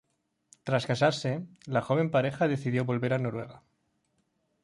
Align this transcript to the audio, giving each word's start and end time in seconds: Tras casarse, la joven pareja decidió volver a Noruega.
Tras 0.63 0.87
casarse, 0.87 1.45
la 1.67 1.83
joven 1.83 2.09
pareja 2.09 2.47
decidió 2.47 2.85
volver 2.85 3.13
a 3.13 3.19
Noruega. 3.19 3.61